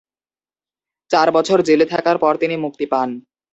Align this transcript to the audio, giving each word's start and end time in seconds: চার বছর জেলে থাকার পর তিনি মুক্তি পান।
চার 1.11 1.27
বছর 1.31 1.57
জেলে 1.67 1.85
থাকার 1.85 2.17
পর 2.17 2.33
তিনি 2.37 2.55
মুক্তি 2.57 2.85
পান। 2.91 3.09